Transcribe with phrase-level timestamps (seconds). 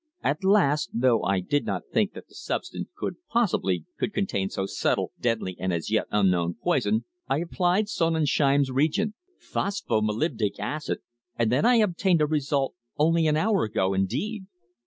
[0.23, 5.11] At last though I did not think that the substance could possibly contain so subtle,
[5.21, 11.01] deadly, and as yet unknown poison I applied Sonnenschein's reagent phosphomolybdic acid
[11.35, 14.47] and then I obtained a result only an hour ago indeed!"